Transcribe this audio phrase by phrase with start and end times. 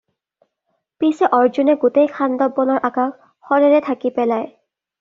[1.03, 3.15] পিছে অৰ্জুনে গোটেই খাণ্ডৱ বনৰ আকাশ
[3.51, 4.53] শৰেৰে ঢাকি পেলাই।